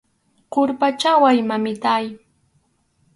Qurpachaway, 0.53 1.37
mamitáy. 1.49 2.05